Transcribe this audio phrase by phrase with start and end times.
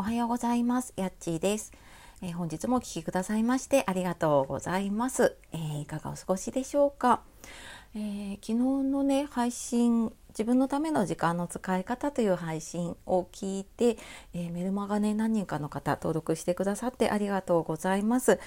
[0.00, 0.94] おはようございます。
[0.96, 1.72] やっちーです、
[2.22, 7.20] えー、本日もお聴きくださいましてありがとうございます、えー、いかがお過ごしでしょうか、
[7.94, 13.98] えー、昨日のね配信自分のための時間の使い方という配信を聞いて、
[14.32, 18.40] えメルマガね何人かの方登録してくださってありがとうございます。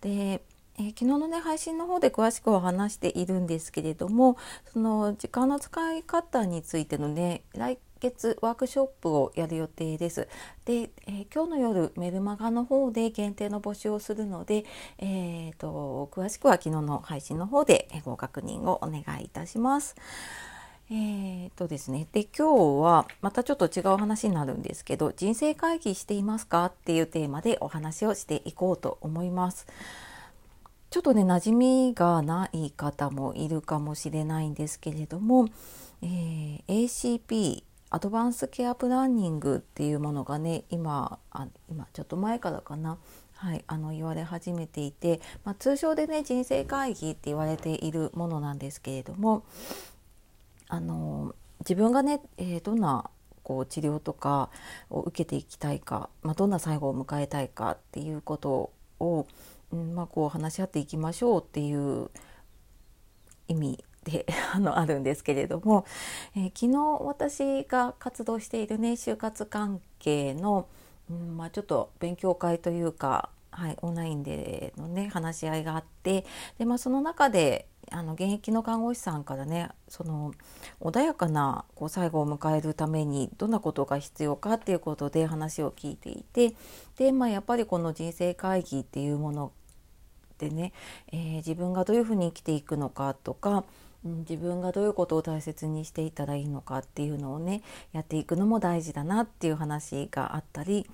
[0.00, 0.44] で
[0.78, 4.38] えー、昨日のね配信の方で詳しくは話しているんですけれども
[4.72, 10.26] その時間の使い方についてのね来月ワークショップをやる予定です。
[10.64, 14.64] で、えー、今日の夜メルマガの方で限定の募集をするので、
[14.98, 19.94] えーと、詳しくは昨日の配信の方でご確認をお願いいたします。
[20.92, 29.68] えーとですね、で今日はまたちょっと違う話になるんですけど人生会議していますかっていうテーマでお話をしていこうと思います。
[30.90, 35.46] ちょっとね馴染みがない方もいるかもしれないんですけれども、
[36.02, 42.98] えー、ACP アドバンスケアプランニングっていうものがね今あ今ちょっと前からかな。
[43.34, 49.44] はい、あの言われ始めていて、まあ、通称でね人生会議って言われているものなんですけれども
[50.68, 53.08] あの自分がね、えー、どんな
[53.42, 54.50] こう治療とか
[54.90, 59.26] を受けていきたいか、まあ、どんな最後を迎えたいかっていうことを
[59.72, 62.10] うんまあ、こう話し合っていきましょうっていう
[63.48, 65.84] 意味で あのあるんですけれども、
[66.34, 70.66] えー、昨日私が活動しているね就活関係の、
[71.10, 76.24] うんまあ、ちょっと勉強会というか、はい、オンラインでのね話し合いがあって
[76.58, 80.32] で、まあ、その中であの現役の看護師さんからねその
[80.80, 86.54] 穏やかなこう最後を迎えるためにどんなことが必要かっていうことで話を聞いていて
[86.96, 89.52] で、まあ、やっぱりこの人生会議っていうもの
[90.34, 90.72] ってね、
[91.12, 93.64] えー、自分がどういうふうに生きていくのかとか、
[94.04, 97.62] うん、自分がどういうことを大切にしていったらいいのかっていうのをね
[97.92, 100.86] やっていくのも大事だなっていう話があったり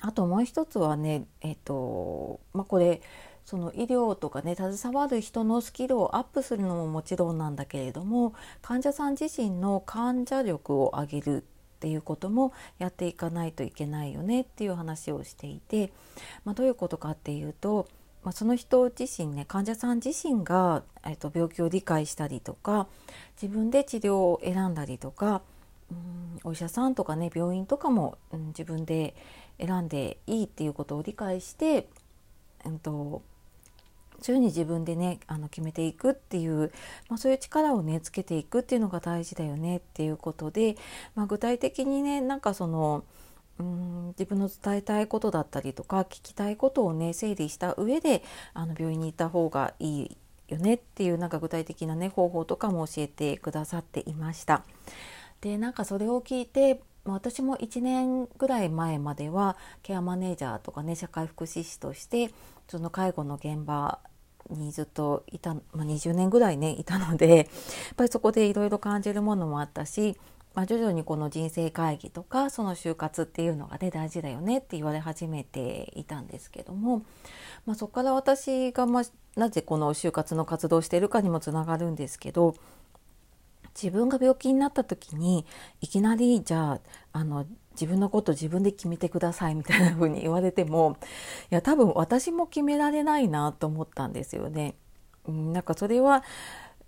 [0.00, 3.02] あともう一つはねえっ、とまあこれ
[3.44, 11.44] その医療とかね携わる人のスキルをアップするのももちろんなんだけれども患者さん自身の患者力を上げるっ
[11.80, 15.92] ていうこともやっていかないといけないよねっていう話をしていて、
[16.44, 17.88] まあ、どういうことかっていうと
[18.22, 22.86] まあ、その人自身ね患者さん自身が、えっと、病気を理解したりとか
[23.40, 25.42] 自分で治療を選んだりとか
[25.90, 29.14] うんお医者さんとかね病院とかも、うん、自分で
[29.58, 31.88] 選んでいいっていうことを理解して、
[32.64, 33.22] うんと、
[34.20, 36.72] そういうふうに自分でねあの決めていくっていう、
[37.08, 40.76] まあ、そういう力をねつけていくっていうのが大事だよねっていうことで、
[41.14, 43.04] まあ、具体的にねなんかその
[43.58, 48.22] うん自分の伝えたいことだったりとか聞きたいことをね整理した上で
[48.54, 50.16] あの病院に行った方がいい
[50.48, 54.64] よねっていうなんか具体的なね方法とかも教えてくださっていました。
[55.40, 62.30] でなんかそれを聞いて私も1年ぐらい前まではケアマネージャーとかね社会福祉士として
[62.68, 63.98] その介護の現場
[64.50, 67.46] にずっといた、まあ、20年ぐらいねいたのでやっ
[67.96, 70.16] ぱりそこでいろいろ感じるものもあったし
[70.54, 77.02] まあ、徐々にこの人生会議とかその就活っていうのがね大事だよねって言われ始めていたんですけども、
[77.64, 79.04] まあ、そこから私が、まあ、
[79.36, 82.54] なぜこの就活の活動をしているかにもつながるんですけど
[83.74, 85.46] 自分が病気になった時に
[85.80, 86.80] いきなりじゃあ
[87.12, 90.98] あの自分のこと自分で決めてくださいみたいな風に言われても
[91.50, 94.74] いや多分私も決められないなと思ったんですよね。
[95.26, 96.24] なんかそれは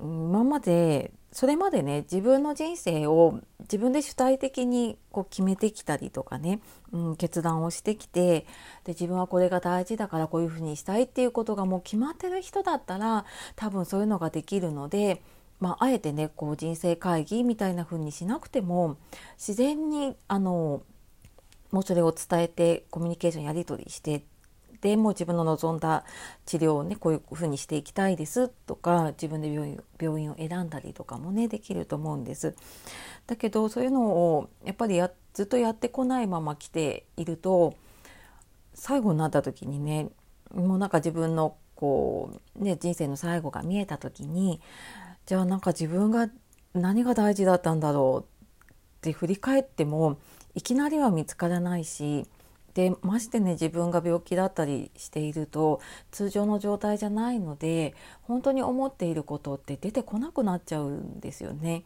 [0.00, 6.60] 今までそれまでね自分の人生を自分で主体的にこう決めてきたりとかね、
[6.92, 8.40] うん、決断をしてきて
[8.84, 13.24] で自分はこれが大事だからこういうふうにしたいっていうことがもう決まってる人だったら
[13.56, 15.22] 多分そういうのができるので、
[15.58, 18.98] まあ、あえてねこう人生会議みたいな風にしなくても
[19.38, 20.82] 自然にあの
[21.70, 24.22] もうそれを伝えてコミュニケーションやり取りして
[24.80, 26.04] でも自分の望んだ
[26.46, 32.54] 治療をねこういうふうにしていきたいですとか自分で病院病院を選んだりとかもねできると思うんです。
[33.26, 37.74] だけどそういうのをやっぱりやずっとやってこないまま来ていると
[38.74, 40.08] 最後になった時にね
[40.52, 44.60] もうなんか自分のこう、ね、人生の最後が見えた時に
[45.26, 46.28] じゃあなんか自分が
[46.74, 50.18] 何が大事だったんだろうって振り返っても
[50.54, 52.26] いきなりは見つからないし
[52.74, 55.80] でましてね自分が病気だったりしていると
[56.10, 61.84] 通常の状態じゃないので本当に思っていることって出てこなくなっちゃうんですよね。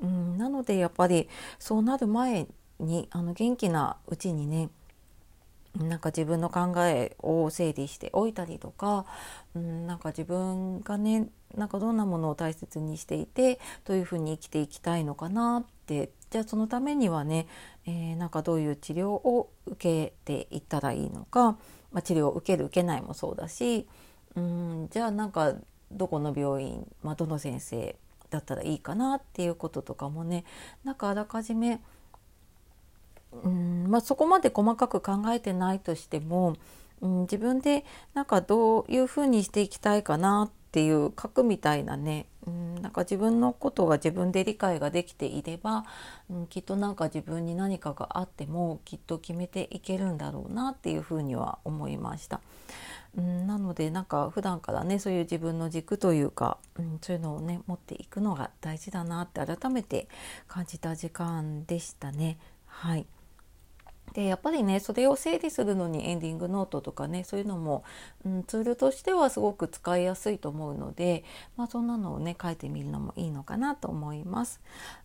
[0.00, 2.46] うん、なのでやっぱりそうなる前
[2.78, 4.70] にあの元気なうちにね
[5.74, 9.06] なんか自分の考えを整理しておいたりとか、
[9.54, 17.46] うん、なんか自分がねなんかどんなものを大切にしていてどういうふうに生きていきたいのかなってじゃあそのためにはね、
[17.86, 21.52] えー、なんかどういう治療を受けていったらいいのか、
[21.90, 23.88] まあ、治療を受ける受けないもそうだし
[24.36, 25.54] うんじゃあなんか
[25.90, 27.96] どこの病院、まあ、どの先生
[28.28, 30.44] だったらいいかなっていうこととかもね
[30.84, 31.80] なんかあらかじめ
[33.44, 36.56] うんまあ、そこまで細かく考えてないとしても、
[37.02, 45.84] うん、自分でなんかどういうふうにしていきたいかなっていう書くみたいなね、うん、なんか自分のことが自分で理解ができていれば、
[46.30, 52.40] うん、きっとなんか自分に何かがあってもきっと決めていけるんだろうなっていうふうには思いました。
[53.16, 60.06] うん、なのでなんか普段からねそういう自分の軸というか、うん、そういうのをね持っていくのが大事だなって改めて
[60.46, 62.38] 感じた時間でしたね。
[62.66, 63.06] はい
[64.12, 67.84] でやっぱりねそれを整理するのにエンディングノートとかねそういうのも、
[68.24, 71.24] うん、ツールとしてはすごく使いやすいと思うので、
[71.56, 74.60] まあ、そんなのをね書いてみるのもいいのかなと思います。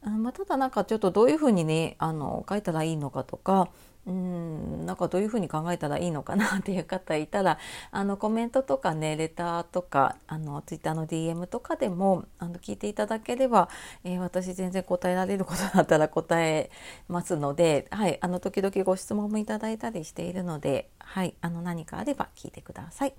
[0.06, 3.70] うんまあ、ただなんかちょっとどういうふうにねあの書いたらいいのかとか
[4.06, 7.58] うんなんかどういうふうに考えたらいいのかなっていう方いたら
[7.92, 13.70] あのコメントとかねレターとかあのツイッターの DM とかでもあの聞いていただければ、
[14.04, 16.70] えー、私全然答えられることだったら答え
[17.08, 23.14] ますので、はい、あの時々ご質問もいただいたりしているので、はい、あの何かあれば聞いてください。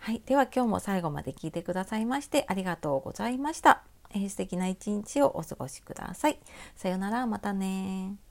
[0.00, 3.82] はい、では今日も最後まで聞いてくださいましてありがとうございました。
[4.10, 6.40] えー、素敵な一日をお過ごしください。
[6.74, 8.25] さようなら、またね